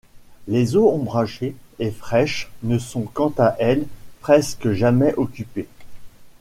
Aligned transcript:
Les 0.47 0.75
eaux 0.75 0.89
ombragées 0.89 1.55
et 1.77 1.91
fraîches 1.91 2.51
ne 2.63 2.79
sont 2.79 3.03
quant 3.03 3.31
à 3.37 3.55
elles 3.59 3.85
presque 4.23 4.71
jamais 4.71 5.13
occupées. 5.13 5.67